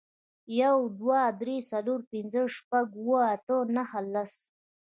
یو, 0.61 0.77
دوه, 0.99 1.21
درې, 1.41 1.57
څلور, 1.71 1.99
پنځه, 2.11 2.41
شپږ, 2.55 2.87
اووه, 2.97 3.21
اته, 3.35 3.57
نهه, 3.75 3.99
لس 4.13 4.35